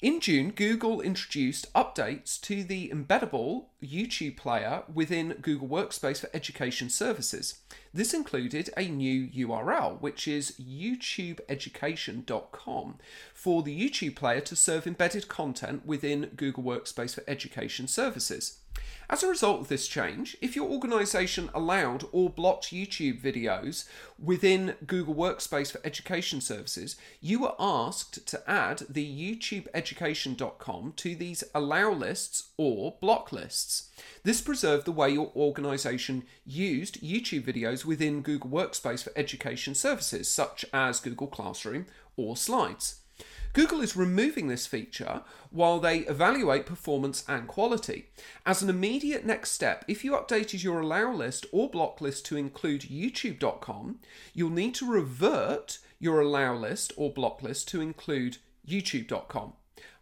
In 0.04 0.20
June, 0.20 0.50
Google 0.50 1.00
introduced 1.00 1.72
updates 1.72 2.38
to 2.42 2.62
the 2.62 2.90
embeddable 2.90 3.68
YouTube 3.82 4.36
player 4.36 4.82
within 4.92 5.38
Google 5.40 5.66
Workspace 5.66 6.20
for 6.20 6.28
Education 6.34 6.90
Services. 6.90 7.60
This 7.94 8.12
included 8.12 8.68
a 8.76 8.86
new 8.86 9.28
URL, 9.28 9.98
which 10.02 10.28
is 10.28 10.60
youtubeeducation.com, 10.60 12.98
for 13.32 13.62
the 13.62 13.80
YouTube 13.80 14.14
player 14.14 14.42
to 14.42 14.54
serve 14.54 14.86
embedded 14.86 15.28
content 15.28 15.86
within 15.86 16.32
Google 16.36 16.64
Workspace 16.64 17.14
for 17.14 17.24
Education 17.26 17.88
Services. 17.88 18.58
As 19.10 19.22
a 19.22 19.28
result 19.28 19.60
of 19.60 19.68
this 19.68 19.86
change, 19.86 20.36
if 20.40 20.56
your 20.56 20.68
organisation 20.70 21.50
allowed 21.52 22.04
or 22.10 22.30
blocked 22.30 22.72
YouTube 22.72 23.20
videos 23.20 23.86
within 24.18 24.76
Google 24.86 25.14
Workspace 25.14 25.70
for 25.70 25.80
Education 25.84 26.40
Services, 26.40 26.96
you 27.20 27.40
were 27.40 27.54
asked 27.58 28.26
to 28.26 28.50
add 28.50 28.82
the 28.88 29.04
YouTubeEducation.com 29.38 30.94
to 30.96 31.14
these 31.14 31.44
allow 31.54 31.92
lists 31.92 32.50
or 32.56 32.96
block 33.00 33.30
lists. 33.30 33.90
This 34.22 34.40
preserved 34.40 34.86
the 34.86 34.92
way 34.92 35.10
your 35.10 35.32
organisation 35.36 36.24
used 36.46 37.02
YouTube 37.02 37.44
videos 37.44 37.84
within 37.84 38.22
Google 38.22 38.50
Workspace 38.50 39.04
for 39.04 39.12
Education 39.16 39.74
Services, 39.74 40.28
such 40.28 40.64
as 40.72 41.00
Google 41.00 41.26
Classroom 41.26 41.86
or 42.16 42.36
Slides. 42.36 43.03
Google 43.52 43.80
is 43.80 43.96
removing 43.96 44.48
this 44.48 44.66
feature 44.66 45.22
while 45.50 45.78
they 45.78 45.98
evaluate 45.98 46.66
performance 46.66 47.24
and 47.28 47.46
quality. 47.46 48.06
As 48.44 48.62
an 48.62 48.68
immediate 48.68 49.24
next 49.24 49.52
step, 49.52 49.84
if 49.86 50.04
you 50.04 50.12
updated 50.12 50.64
your 50.64 50.80
allow 50.80 51.12
list 51.12 51.46
or 51.52 51.70
block 51.70 52.00
list 52.00 52.26
to 52.26 52.36
include 52.36 52.82
youtube.com, 52.82 54.00
you'll 54.32 54.50
need 54.50 54.74
to 54.74 54.90
revert 54.90 55.78
your 56.00 56.20
allow 56.20 56.54
list 56.54 56.92
or 56.96 57.12
block 57.12 57.42
list 57.42 57.68
to 57.68 57.80
include 57.80 58.38
youtube.com. 58.66 59.52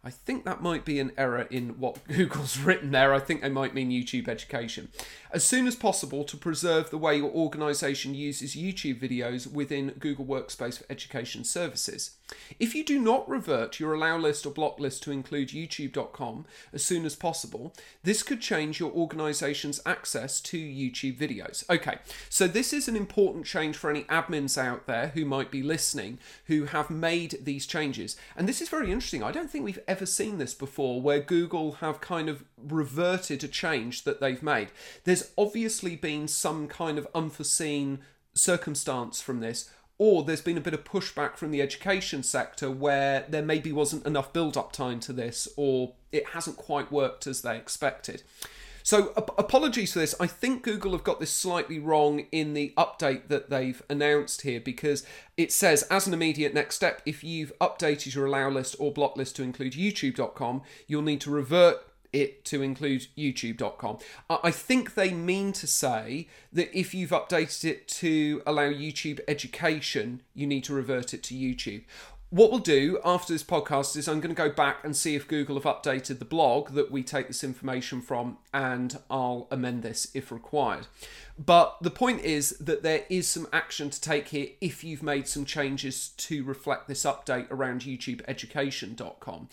I 0.05 0.11
think 0.11 0.45
that 0.45 0.63
might 0.63 0.85
be 0.85 0.99
an 0.99 1.13
error 1.17 1.43
in 1.43 1.79
what 1.79 2.05
Google's 2.09 2.59
written 2.59 2.91
there. 2.91 3.15
I 3.15 3.21
think 3.21 3.43
they 3.43 3.49
might 3.49 3.75
mean 3.75 3.91
YouTube 3.91 4.29
education. 4.29 4.89
As 5.31 5.45
soon 5.45 5.67
as 5.67 5.77
possible 5.77 6.25
to 6.25 6.37
preserve 6.37 6.91
the 6.91 6.99
way 6.99 7.19
your 7.19 7.31
organization 7.31 8.15
uses 8.15 8.57
YouTube 8.57 9.01
videos 9.01 9.47
within 9.47 9.95
Google 10.01 10.25
Workspace 10.25 10.79
for 10.79 10.91
Education 10.91 11.45
Services. 11.45 12.17
If 12.59 12.75
you 12.75 12.85
do 12.85 13.01
not 13.01 13.29
revert 13.29 13.81
your 13.81 13.95
allow 13.95 14.17
list 14.17 14.47
or 14.47 14.51
block 14.51 14.79
list 14.79 15.03
to 15.05 15.13
include 15.13 15.49
youtube.com 15.51 16.47
as 16.73 16.85
soon 16.85 17.05
as 17.05 17.17
possible, 17.17 17.75
this 18.03 18.23
could 18.23 18.41
change 18.41 18.81
your 18.81 18.93
organization's 18.93 19.81
access 19.87 20.41
to 20.41 20.59
YouTube 20.59 21.19
videos. 21.19 21.69
Okay, 21.71 21.99
so 22.29 22.47
this 22.47 22.73
is 22.73 22.89
an 22.89 22.97
important 22.97 23.47
change 23.47 23.77
for 23.77 23.91
any 23.91 24.05
admins 24.05 24.57
out 24.57 24.87
there 24.87 25.09
who 25.09 25.25
might 25.25 25.51
be 25.51 25.63
listening 25.63 26.19
who 26.47 26.65
have 26.67 26.91
made 26.91 27.39
these 27.43 27.67
changes. 27.67 28.17
And 28.37 28.49
this 28.49 28.61
is 28.61 28.69
very 28.69 28.91
interesting. 28.91 29.23
I 29.23 29.33
don't 29.33 29.51
think 29.51 29.65
we've 29.65 29.79
ever 29.89 30.07
seen 30.07 30.39
this 30.39 30.55
before 30.55 31.01
where 31.01 31.21
Google 31.21 31.73
have 31.73 32.01
kind 32.01 32.29
of 32.29 32.45
reverted 32.57 33.45
a 33.45 33.49
change 33.49 34.05
that 34.05 34.21
they've 34.21 34.43
made. 34.43 34.69
There's 35.05 35.33
obviously 35.37 35.97
been 35.97 36.29
some 36.29 36.69
kind 36.69 36.99
of 36.99 37.09
unforeseen 37.15 38.01
circumstance 38.35 39.21
from 39.21 39.41
this 39.41 39.71
or 40.05 40.25
there's 40.25 40.41
been 40.41 40.59
a 40.59 40.61
bit 40.61 40.75
of 40.75 40.83
pushback 40.83 41.37
from 41.37 41.53
the 41.53 41.63
education 41.63 42.25
sector 42.25 42.69
where 42.69 43.25
there 43.29 43.41
maybe 43.41 43.71
wasn't 43.71 44.05
enough 44.05 44.33
build 44.33 44.57
up 44.57 44.73
time 44.73 44.99
to 44.99 45.13
this 45.13 45.47
or 45.57 45.93
it 46.11 46.31
hasn't 46.31 46.57
quite 46.57 46.91
worked 46.91 47.25
as 47.29 47.43
they 47.43 47.57
expected. 47.57 48.21
So, 48.83 49.13
ap- 49.17 49.39
apologies 49.39 49.93
for 49.93 50.01
this. 50.01 50.17
I 50.19 50.27
think 50.27 50.65
Google 50.65 50.91
have 50.91 51.05
got 51.05 51.21
this 51.21 51.31
slightly 51.31 51.79
wrong 51.79 52.27
in 52.33 52.53
the 52.55 52.75
update 52.77 53.29
that 53.29 53.49
they've 53.49 53.81
announced 53.89 54.43
here 54.43 54.59
because 54.59 55.07
it 55.37 55.53
says, 55.53 55.85
as 55.85 56.09
an 56.09 56.15
immediate 56.15 56.53
next 56.53 56.75
step, 56.75 57.01
if 57.07 57.23
you've 57.23 57.57
updated 57.61 58.13
your 58.13 58.27
allow 58.27 58.51
list 58.51 58.75
or 58.81 58.93
block 58.93 59.17
list 59.17 59.37
to 59.37 59.45
include 59.45 59.75
youtube.com, 59.75 60.63
you'll 60.89 61.03
need 61.03 61.21
to 61.21 61.31
revert 61.31 61.77
it 62.13 62.45
to 62.47 62.63
include 62.63 63.07
youtube.com. 63.17 63.99
I 64.29 64.51
think 64.51 64.95
they 64.95 65.13
mean 65.13 65.53
to 65.53 65.67
say 65.67 66.29
that 66.53 66.77
if 66.77 66.95
you've 66.95 67.11
updated 67.11 67.65
it 67.65 67.89
to 67.89 68.43
allow 68.47 68.69
YouTube 68.69 69.21
education, 69.27 70.23
you 70.35 70.47
need 70.47 70.65
to 70.65 70.75
revert 70.75 71.15
it 71.15 71.23
to 71.25 71.35
YouTube. 71.35 71.85
What 72.33 72.51
we'll 72.51 72.61
do 72.61 72.99
after 73.05 73.35
this 73.35 73.45
podcast 73.45 73.95
is 73.95 74.09
I'm 74.09 74.21
going 74.21 74.35
to 74.35 74.43
go 74.43 74.49
back 74.49 74.83
and 74.85 74.97
see 74.97 75.15
if 75.15 75.29
Google 75.29 75.61
have 75.61 75.65
updated 75.65 76.19
the 76.19 76.25
blog 76.25 76.71
that 76.71 76.91
we 76.91 77.03
take 77.03 77.27
this 77.29 77.45
information 77.45 78.01
from, 78.01 78.39
and 78.55 78.99
I'll 79.11 79.49
amend 79.51 79.83
this 79.83 80.11
if 80.15 80.33
required. 80.33 80.87
But 81.39 81.77
the 81.83 81.91
point 81.91 82.23
is 82.23 82.57
that 82.59 82.83
there 82.83 83.05
is 83.11 83.29
some 83.29 83.49
action 83.53 83.91
to 83.91 84.01
take 84.01 84.29
here 84.29 84.47
if 84.63 84.83
you've 84.83 85.03
made 85.03 85.29
some 85.29 85.45
changes 85.45 86.09
to 86.17 86.43
reflect 86.43 86.89
this 86.89 87.03
update 87.05 87.51
around 87.51 87.83
YouTubeEducation.com. 87.83 89.49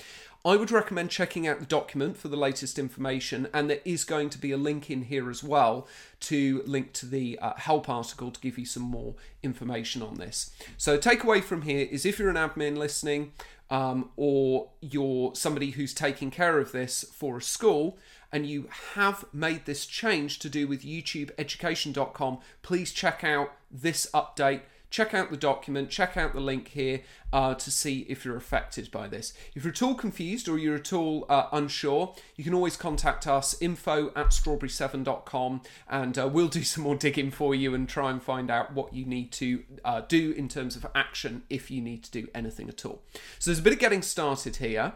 I 0.46 0.56
would 0.56 0.72
recommend 0.72 1.10
checking 1.10 1.48
out 1.48 1.60
the 1.60 1.66
document 1.66 2.18
for 2.18 2.30
the 2.30 2.38
latest 2.38 2.80
information, 2.80 3.50
and 3.54 3.70
there 3.70 3.82
is 3.84 4.06
going 4.06 4.30
to 4.30 4.38
be 4.38 4.52
a 4.52 4.58
link 4.58 4.90
in 4.90 5.04
here 5.04 5.30
as 5.30 5.44
well 5.44 5.86
to 6.22 6.64
link 6.66 6.94
to 6.94 7.06
the 7.06 7.38
uh, 7.40 7.54
help 7.58 7.90
article 7.90 8.32
to 8.32 8.40
give 8.40 8.58
you 8.58 8.66
some 8.66 8.84
more 8.84 9.16
information 9.44 10.02
on 10.02 10.16
this. 10.16 10.52
So, 10.78 10.98
takeaway 10.98 11.44
from 11.44 11.64
here 11.64 11.88
is 11.92 12.06
if 12.06 12.20
you're 12.20 12.30
an 12.30 12.38
admin 12.38 12.78
listening, 12.78 13.34
um, 13.70 14.12
or 14.16 14.70
you're 14.80 15.36
somebody 15.36 15.72
who's 15.72 15.94
taking 15.94 16.32
care 16.32 16.58
of 16.58 16.72
this 16.72 17.04
for 17.04 17.38
a 17.38 17.42
school, 17.42 17.98
and 18.32 18.46
you 18.46 18.70
have 18.94 19.26
made 19.34 19.66
this 19.66 19.86
change 19.86 20.40
to 20.40 20.50
do 20.50 20.68
with 20.68 20.84
YouTubeEducation.com, 20.84 22.40
please 22.62 22.94
check 22.94 23.26
out 23.26 23.52
this 23.70 24.10
update 24.14 24.62
check 24.90 25.14
out 25.14 25.30
the 25.30 25.38
document, 25.38 25.90
check 25.90 26.18
out 26.18 26.34
the 26.34 26.40
link 26.40 26.70
here 26.70 27.02
uh, 27.32 27.54
to 27.54 27.72
see 27.72 28.06
if 28.10 28.26
you're 28.26 28.36
affected 28.36 28.90
by 28.92 29.08
this. 29.08 29.34
If 29.56 29.64
you're 29.64 29.74
at 29.74 29.82
all 29.82 29.96
confused 29.96 30.50
or 30.50 30.58
you're 30.58 30.76
at 30.76 30.92
all 30.92 31.26
uh, 31.30 31.48
unsure, 31.52 32.16
you 32.36 32.44
can 32.44 32.54
always 32.54 32.76
contact 32.76 33.28
us, 33.28 33.60
info 33.62 34.08
at 34.16 34.28
strawberry7.com, 34.28 35.62
and 35.90 36.18
uh, 36.18 36.28
we'll 36.28 36.48
do 36.48 36.64
some 36.64 36.84
more 36.84 36.96
digging 36.96 37.32
for 37.32 37.54
you 37.54 37.74
and 37.76 37.88
try 37.88 38.10
and 38.12 38.22
find 38.22 38.50
out 38.50 38.74
what 38.74 38.94
you 38.94 39.06
need 39.06 39.32
to 39.34 39.64
uh, 39.86 40.02
do 40.02 40.32
in 40.32 40.48
terms 40.48 40.76
of 40.76 40.86
action 40.96 41.44
if 41.50 41.70
you 41.70 41.82
need 41.82 42.04
to 42.04 42.12
do 42.12 42.28
anything 42.34 42.70
at 42.70 42.86
all. 42.86 43.02
So 43.38 43.52
there's 43.52 43.60
a 43.60 43.64
bit 43.64 43.74
of 43.74 43.80
getting 43.80 44.02
started 44.02 44.58
here. 44.58 44.94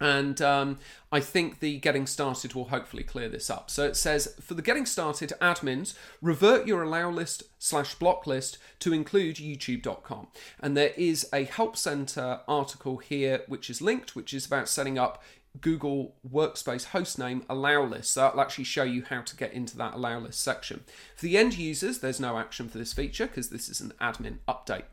And 0.00 0.40
um, 0.40 0.78
I 1.10 1.20
think 1.20 1.58
the 1.58 1.78
getting 1.78 2.06
started 2.06 2.54
will 2.54 2.66
hopefully 2.66 3.02
clear 3.02 3.28
this 3.28 3.50
up. 3.50 3.68
So 3.70 3.84
it 3.84 3.96
says 3.96 4.34
for 4.40 4.54
the 4.54 4.62
getting 4.62 4.86
started 4.86 5.32
admins, 5.40 5.94
revert 6.22 6.66
your 6.66 6.82
allow 6.82 7.10
list 7.10 7.42
slash 7.58 7.94
block 7.96 8.26
list 8.26 8.58
to 8.80 8.92
include 8.92 9.36
youtube.com. 9.36 10.28
And 10.60 10.76
there 10.76 10.92
is 10.96 11.28
a 11.32 11.44
help 11.44 11.76
center 11.76 12.40
article 12.46 12.98
here 12.98 13.42
which 13.48 13.68
is 13.68 13.82
linked, 13.82 14.14
which 14.14 14.32
is 14.32 14.46
about 14.46 14.68
setting 14.68 14.98
up 14.98 15.22
Google 15.60 16.14
Workspace 16.28 16.88
hostname 16.88 17.42
allow 17.48 17.82
list. 17.82 18.12
So 18.12 18.20
that'll 18.20 18.40
actually 18.40 18.64
show 18.64 18.84
you 18.84 19.02
how 19.02 19.22
to 19.22 19.36
get 19.36 19.52
into 19.52 19.76
that 19.78 19.94
allow 19.94 20.20
list 20.20 20.40
section. 20.40 20.84
For 21.16 21.26
the 21.26 21.38
end 21.38 21.58
users, 21.58 21.98
there's 21.98 22.20
no 22.20 22.38
action 22.38 22.68
for 22.68 22.78
this 22.78 22.92
feature 22.92 23.26
because 23.26 23.48
this 23.48 23.68
is 23.68 23.80
an 23.80 23.92
admin 24.00 24.38
update. 24.46 24.84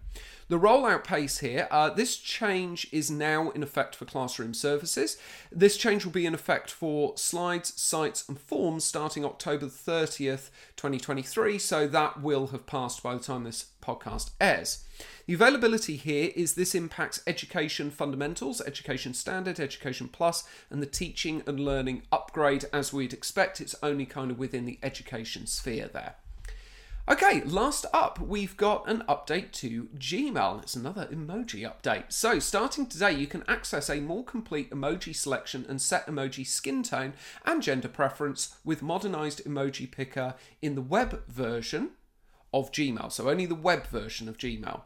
The 0.47 0.59
rollout 0.59 1.03
pace 1.03 1.39
here, 1.39 1.67
uh, 1.71 1.89
this 1.89 2.17
change 2.17 2.87
is 2.91 3.09
now 3.09 3.49
in 3.49 3.63
effect 3.63 3.95
for 3.95 4.05
classroom 4.05 4.53
services. 4.53 5.17
This 5.51 5.75
change 5.75 6.05
will 6.05 6.11
be 6.11 6.27
in 6.27 6.35
effect 6.35 6.69
for 6.69 7.17
slides, 7.17 7.73
sites, 7.81 8.29
and 8.29 8.39
forms 8.39 8.83
starting 8.83 9.25
October 9.25 9.65
30th, 9.65 10.51
2023. 10.75 11.57
So 11.57 11.87
that 11.87 12.21
will 12.21 12.47
have 12.47 12.67
passed 12.67 13.01
by 13.01 13.15
the 13.15 13.23
time 13.23 13.43
this 13.43 13.71
podcast 13.81 14.31
airs. 14.39 14.83
The 15.25 15.33
availability 15.33 15.95
here 15.95 16.31
is 16.35 16.53
this 16.53 16.75
impacts 16.75 17.23
education 17.25 17.89
fundamentals, 17.89 18.61
education 18.61 19.15
standard, 19.15 19.59
education 19.59 20.09
plus, 20.09 20.43
and 20.69 20.79
the 20.79 20.85
teaching 20.85 21.41
and 21.47 21.59
learning 21.59 22.03
upgrade 22.11 22.65
as 22.71 22.93
we'd 22.93 23.13
expect. 23.13 23.61
It's 23.61 23.75
only 23.81 24.05
kind 24.05 24.29
of 24.29 24.37
within 24.37 24.65
the 24.65 24.77
education 24.83 25.47
sphere 25.47 25.89
there. 25.91 26.17
Okay, 27.07 27.41
last 27.43 27.85
up, 27.93 28.17
we've 28.19 28.57
got 28.57 28.89
an 28.89 29.03
update 29.07 29.51
to 29.51 29.89
Gmail. 29.95 30.63
It's 30.63 30.75
another 30.75 31.05
emoji 31.05 31.61
update. 31.61 32.05
So, 32.11 32.39
starting 32.39 32.87
today, 32.87 33.11
you 33.11 33.27
can 33.27 33.43
access 33.47 33.91
a 33.91 33.99
more 33.99 34.23
complete 34.23 34.71
emoji 34.71 35.15
selection 35.15 35.67
and 35.69 35.79
set 35.79 36.07
emoji 36.07 36.47
skin 36.47 36.81
tone 36.81 37.13
and 37.45 37.61
gender 37.61 37.89
preference 37.89 38.55
with 38.65 38.81
modernized 38.81 39.45
emoji 39.45 39.89
picker 39.89 40.33
in 40.63 40.73
the 40.73 40.81
web 40.81 41.27
version 41.27 41.91
of 42.51 42.71
Gmail, 42.71 43.11
so 43.11 43.29
only 43.29 43.45
the 43.45 43.53
web 43.53 43.85
version 43.85 44.27
of 44.27 44.37
Gmail. 44.37 44.81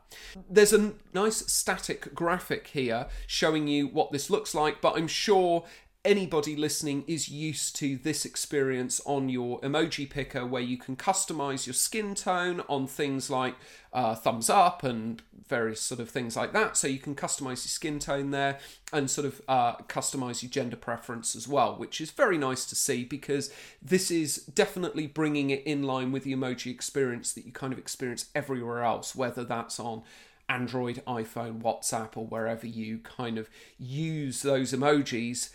There's 0.50 0.74
a 0.74 0.94
nice 1.14 1.50
static 1.50 2.14
graphic 2.14 2.68
here 2.68 3.08
showing 3.28 3.70
you 3.70 3.88
what 3.88 4.12
this 4.12 4.30
looks 4.30 4.54
like, 4.54 4.82
but 4.82 4.98
I'm 4.98 5.08
sure 5.08 5.66
anybody 6.06 6.56
listening 6.56 7.04
is 7.08 7.28
used 7.28 7.76
to 7.76 7.98
this 7.98 8.24
experience 8.24 9.02
on 9.06 9.28
your 9.28 9.60
emoji 9.60 10.10
picker 10.10 10.46
where 10.46 10.62
you 10.62 10.78
can 10.78 10.96
customize 10.96 11.68
your 11.68 11.74
skin 11.74 12.16
tone 12.16 12.62
on 12.70 12.88
things 12.88 13.30
like 13.30 13.56
uh, 13.92 14.16
thumbs 14.16 14.50
up 14.50 14.84
and 14.84 15.22
various 15.48 15.82
sort 15.82 16.00
of 16.00 16.10
things 16.10 16.38
like 16.38 16.54
that. 16.54 16.78
So 16.78 16.88
you 16.88 17.00
can 17.00 17.16
customize 17.16 17.66
your 17.66 17.70
skin 17.70 18.00
tone 18.00 18.32
there 18.32 18.60
and 18.94 19.10
sort 19.10 19.28
of 19.28 19.42
uh, 19.50 19.76
customize 19.88 20.42
your 20.42 20.50
gender 20.50 20.78
preference 20.78 21.36
as 21.36 21.48
well, 21.48 21.76
which 21.76 22.00
is 22.00 22.12
very 22.12 22.38
nice 22.38 22.66
to 22.66 22.76
see 22.76 23.04
because 23.04 23.52
this 23.82 24.10
is 24.10 24.38
definitely 24.38 25.06
bringing 25.06 25.50
it 25.50 25.64
in 25.64 25.84
line 25.84 26.14
with 26.14 26.24
the 26.24 26.34
emoji 26.34 26.72
experience 26.72 27.34
that 27.34 27.46
you 27.46 27.52
kind 27.52 27.74
of 27.74 27.80
experience 27.80 28.28
everywhere 28.34 28.84
else, 28.84 29.16
whether 29.16 29.44
that's 29.44 29.80
on 29.80 30.04
Android, 30.48 31.04
iPhone, 31.06 31.62
WhatsApp, 31.62 32.16
or 32.16 32.26
wherever 32.26 32.66
you 32.66 33.00
kind 33.00 33.38
of 33.38 33.50
use 33.78 34.42
those 34.42 34.72
emojis 34.72 35.50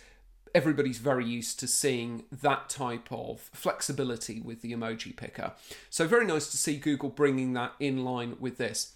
everybody's 0.55 0.97
very 0.97 1.25
used 1.25 1.59
to 1.59 1.67
seeing 1.67 2.23
that 2.31 2.69
type 2.69 3.11
of 3.11 3.41
flexibility 3.53 4.39
with 4.39 4.61
the 4.61 4.71
emoji 4.71 5.15
picker. 5.15 5.51
So, 5.89 6.07
very 6.07 6.25
nice 6.25 6.49
to 6.49 6.57
see 6.57 6.77
Google 6.77 7.09
bringing 7.09 7.53
that 7.53 7.73
in 7.79 8.03
line 8.03 8.37
with 8.39 8.57
this. 8.57 8.93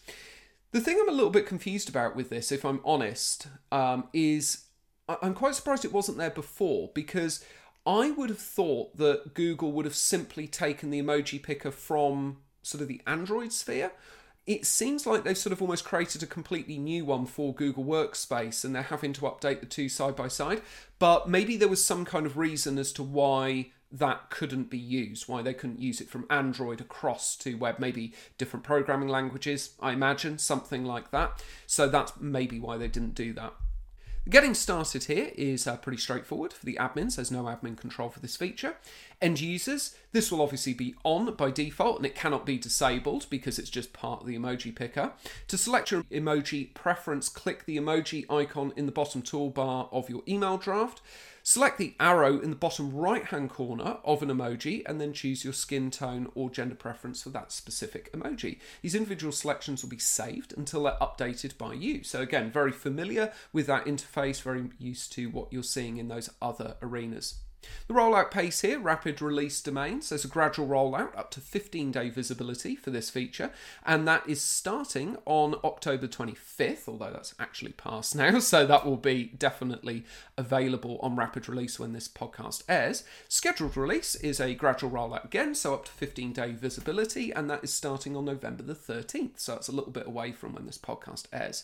The 0.72 0.80
thing 0.80 0.98
I'm 1.00 1.10
a 1.10 1.14
little 1.14 1.32
bit 1.32 1.46
confused 1.46 1.90
about 1.90 2.16
with 2.16 2.30
this, 2.30 2.52
if 2.52 2.64
I'm 2.64 2.80
honest, 2.86 3.48
um, 3.72 4.08
is 4.14 4.66
I'm 5.22 5.34
quite 5.34 5.56
surprised 5.56 5.84
it 5.84 5.94
wasn't 5.94 6.18
there 6.18 6.30
before 6.30 6.92
because 6.94 7.44
I 7.86 8.12
would 8.12 8.30
have 8.30 8.40
thought 8.40 8.98
that 8.98 9.34
Google 9.34 9.72
would 9.74 9.86
have 9.86 9.96
simply 9.96 10.48
taken 10.48 10.92
the 10.92 11.02
emoji 11.02 11.42
picker 11.42 11.72
from 11.72 12.38
sort 12.62 12.82
of 12.82 12.88
the 12.88 13.02
Android 13.06 13.52
sphere. 13.52 13.92
It 14.50 14.66
seems 14.66 15.06
like 15.06 15.24
they've 15.24 15.38
sort 15.38 15.54
of 15.54 15.62
almost 15.62 15.86
created 15.86 16.24
a 16.24 16.26
completely 16.26 16.80
new 16.80 17.06
one 17.06 17.28
for 17.28 17.54
Google 17.54 17.86
Workspace 17.86 18.66
and 18.66 18.74
they're 18.74 18.82
having 18.82 19.14
to 19.14 19.22
update 19.22 19.60
the 19.60 19.68
two 19.68 19.88
side 19.88 20.16
by 20.16 20.28
side. 20.28 20.64
But 20.98 21.30
maybe 21.30 21.56
there 21.56 21.68
was 21.68 21.86
some 21.86 22.04
kind 22.04 22.26
of 22.26 22.36
reason 22.36 22.80
as 22.80 22.92
to 22.94 23.04
why 23.04 23.70
that 23.92 24.32
couldn't 24.32 24.72
be 24.72 24.80
used, 24.80 25.30
why 25.30 25.44
they 25.44 25.54
couldn't 25.54 25.80
use 25.80 26.02
it 26.02 26.10
from 26.10 26.26
Android 26.32 26.82
across 26.82 27.36
to 27.36 27.60
web, 27.60 27.78
maybe 27.78 28.16
different 28.40 28.66
programming 28.66 29.08
languages, 29.08 29.76
I 29.80 29.92
imagine, 29.92 30.40
something 30.40 30.84
like 30.84 31.12
that. 31.12 31.44
So 31.68 31.88
that's 31.88 32.14
maybe 32.20 32.60
why 32.60 32.78
they 32.78 32.88
didn't 32.88 33.14
do 33.14 33.34
that. 33.34 33.54
Getting 34.30 34.54
started 34.54 35.06
here 35.06 35.32
is 35.36 35.66
uh, 35.66 35.78
pretty 35.78 35.98
straightforward 35.98 36.54
for 36.54 36.64
the 36.64 36.78
admins. 36.80 37.16
There's 37.16 37.32
no 37.32 37.46
admin 37.46 37.76
control 37.76 38.10
for 38.10 38.20
this 38.20 38.36
feature. 38.36 38.76
End 39.20 39.42
users, 39.42 39.96
this 40.12 40.32
will 40.32 40.42
obviously 40.42 40.74
be 40.74 40.94
on 41.04 41.34
by 41.34 41.50
default 41.50 41.98
and 41.98 42.06
it 42.06 42.14
cannot 42.14 42.46
be 42.46 42.60
disabled 42.60 43.26
because 43.32 43.58
it's 43.58 43.72
just 43.72 43.92
part 43.92 44.22
of 44.22 44.28
the 44.28 44.38
emoji 44.38 44.76
picker. 44.76 45.14
To 45.48 45.58
select 45.58 45.90
your 45.90 46.04
emoji 46.04 46.72
preference, 46.76 47.28
click 47.28 47.66
the 47.66 47.78
emoji 47.78 48.32
icon 48.32 48.72
in 48.76 48.86
the 48.86 48.92
bottom 48.92 49.24
toolbar 49.24 49.90
of 49.92 50.12
your 50.12 50.22
email 50.28 50.58
draft. 50.58 51.02
Select 51.50 51.80
the 51.80 51.96
arrow 52.00 52.40
in 52.40 52.52
the 52.52 52.56
bottom 52.56 52.96
right 52.96 53.26
hand 53.26 53.50
corner 53.50 53.98
of 54.06 54.22
an 54.22 54.30
emoji 54.30 54.84
and 54.86 55.02
then 55.02 55.14
choose 55.14 55.44
your 55.44 55.52
skin 55.52 55.90
tone 55.90 56.32
or 56.36 56.48
gender 56.48 56.76
preference 56.76 57.24
for 57.24 57.30
that 57.30 57.52
specific 57.52 58.14
emoji. 58.14 58.60
These 58.84 58.94
individual 58.94 59.32
selections 59.32 59.82
will 59.82 59.90
be 59.90 59.98
saved 59.98 60.54
until 60.56 60.84
they're 60.84 60.98
updated 61.02 61.58
by 61.58 61.74
you. 61.74 62.04
So, 62.04 62.22
again, 62.22 62.52
very 62.52 62.72
familiar 62.72 63.34
with 63.52 63.66
that 63.66 63.86
interface, 63.86 64.44
very 64.44 64.70
used 64.78 65.12
to 65.14 65.32
what 65.32 65.52
you're 65.52 65.64
seeing 65.64 65.98
in 65.98 66.08
those 66.08 66.30
other 66.40 66.76
arenas. 66.84 67.40
The 67.88 67.94
rollout 67.94 68.32
pace 68.32 68.62
here, 68.62 68.80
rapid 68.80 69.22
release 69.22 69.62
domains. 69.62 70.10
There's 70.10 70.24
a 70.24 70.30
gradual 70.30 70.68
rollout 70.68 71.18
up 71.18 71.32
to 71.32 71.42
15 71.42 71.92
day 71.92 72.10
visibility 72.10 72.76
for 72.76 72.92
this 72.92 73.10
feature, 73.10 73.52
and 73.86 74.08
that 74.08 74.28
is 74.30 74.42
starting 74.42 75.18
on 75.26 75.56
October 75.64 76.08
25th, 76.08 76.88
although 76.88 77.12
that's 77.12 77.34
actually 77.40 77.72
past 77.74 78.16
now, 78.16 78.40
so 78.40 78.66
that 78.66 78.86
will 78.86 78.98
be 78.98 79.32
definitely 79.38 80.06
available 80.38 81.00
on 81.02 81.16
rapid 81.16 81.50
release 81.50 81.80
when 81.80 81.94
this 81.94 82.08
podcast 82.08 82.64
airs. 82.70 83.04
Scheduled 83.28 83.76
release 83.76 84.16
is 84.16 84.40
a 84.40 84.54
gradual 84.54 84.92
rollout 84.92 85.26
again, 85.26 85.56
so 85.56 85.74
up 85.74 85.86
to 85.86 85.92
15 85.92 86.34
day 86.34 86.52
visibility, 86.52 87.32
and 87.32 87.50
that 87.50 87.64
is 87.64 87.74
starting 87.74 88.16
on 88.16 88.26
November 88.26 88.64
the 88.64 88.76
13th, 88.76 89.40
so 89.40 89.56
it's 89.56 89.68
a 89.68 89.74
little 89.74 89.92
bit 89.92 90.08
away 90.08 90.32
from 90.32 90.54
when 90.54 90.66
this 90.66 90.78
podcast 90.78 91.26
airs. 91.34 91.64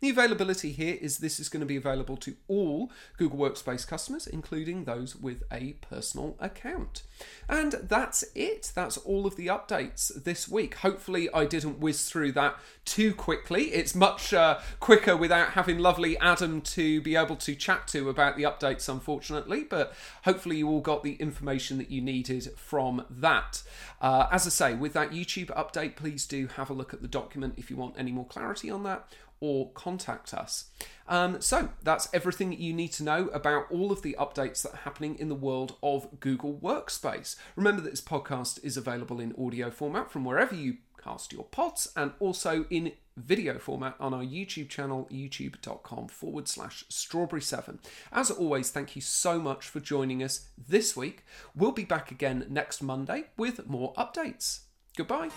The 0.00 0.10
availability 0.10 0.72
here 0.72 0.98
is 1.00 1.18
this 1.18 1.40
is 1.40 1.48
going 1.48 1.60
to 1.60 1.66
be 1.66 1.76
available 1.76 2.16
to 2.18 2.36
all 2.48 2.90
Google 3.16 3.38
Workspace 3.38 3.86
customers, 3.86 4.26
including 4.26 4.84
those 4.84 5.16
with 5.36 5.44
a 5.52 5.74
personal 5.74 6.36
account. 6.40 7.02
And 7.48 7.72
that's 7.82 8.24
it. 8.34 8.72
That's 8.74 8.96
all 8.98 9.26
of 9.26 9.36
the 9.36 9.46
updates 9.46 10.24
this 10.24 10.48
week. 10.48 10.76
Hopefully, 10.76 11.28
I 11.32 11.44
didn't 11.44 11.78
whiz 11.78 12.08
through 12.08 12.32
that 12.32 12.56
too 12.84 13.14
quickly. 13.14 13.64
It's 13.74 13.94
much 13.94 14.34
uh, 14.34 14.60
quicker 14.80 15.16
without 15.16 15.50
having 15.50 15.78
lovely 15.78 16.18
Adam 16.18 16.60
to 16.62 17.00
be 17.00 17.16
able 17.16 17.36
to 17.36 17.54
chat 17.54 17.86
to 17.88 18.08
about 18.08 18.36
the 18.36 18.42
updates, 18.42 18.88
unfortunately, 18.88 19.64
but 19.64 19.94
hopefully, 20.24 20.58
you 20.58 20.68
all 20.68 20.80
got 20.80 21.02
the 21.02 21.14
information 21.14 21.78
that 21.78 21.90
you 21.90 22.00
needed 22.00 22.50
from 22.56 23.04
that. 23.10 23.62
Uh, 24.00 24.26
as 24.30 24.46
I 24.46 24.50
say, 24.50 24.74
with 24.74 24.92
that 24.94 25.10
YouTube 25.10 25.48
update, 25.48 25.96
please 25.96 26.26
do 26.26 26.48
have 26.48 26.70
a 26.70 26.74
look 26.74 26.92
at 26.92 27.02
the 27.02 27.08
document 27.08 27.54
if 27.56 27.70
you 27.70 27.76
want 27.76 27.94
any 27.98 28.12
more 28.12 28.26
clarity 28.26 28.70
on 28.70 28.82
that 28.84 29.08
or 29.40 29.70
contact 29.72 30.32
us. 30.32 30.70
Um, 31.08 31.40
so 31.40 31.70
that's 31.82 32.08
everything 32.12 32.52
you 32.52 32.72
need 32.72 32.92
to 32.94 33.04
know 33.04 33.28
about 33.28 33.70
all 33.70 33.92
of 33.92 34.02
the 34.02 34.16
updates 34.18 34.62
that 34.62 34.74
are 34.74 34.84
happening 34.84 35.18
in 35.18 35.28
the 35.28 35.34
world 35.34 35.76
of 35.82 36.20
Google 36.20 36.54
Workspace. 36.54 37.36
Remember 37.54 37.80
that 37.82 37.90
this 37.90 38.00
podcast 38.00 38.62
is 38.64 38.76
available 38.76 39.20
in 39.20 39.34
audio 39.38 39.70
format 39.70 40.10
from 40.10 40.24
wherever 40.24 40.54
you 40.54 40.78
cast 41.02 41.32
your 41.32 41.44
pods 41.44 41.92
and 41.96 42.12
also 42.18 42.66
in 42.70 42.92
video 43.16 43.58
format 43.58 43.94
on 43.98 44.12
our 44.12 44.22
YouTube 44.22 44.68
channel, 44.68 45.08
youtube.com 45.10 46.08
forward 46.08 46.48
slash 46.48 46.84
strawberry7. 46.90 47.78
As 48.12 48.30
always, 48.30 48.70
thank 48.70 48.94
you 48.94 49.02
so 49.02 49.38
much 49.38 49.68
for 49.68 49.80
joining 49.80 50.22
us 50.22 50.48
this 50.56 50.96
week. 50.96 51.24
We'll 51.54 51.72
be 51.72 51.84
back 51.84 52.10
again 52.10 52.46
next 52.48 52.82
Monday 52.82 53.26
with 53.36 53.66
more 53.66 53.94
updates. 53.94 54.60
Goodbye. 54.96 55.30